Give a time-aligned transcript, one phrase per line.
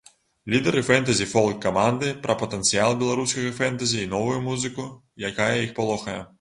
[0.53, 4.91] Лідары фэнтэзі-фолк-каманды пра патэнцыял беларускага фэнтэзі і новую музыку,
[5.33, 6.21] якая іх палохае.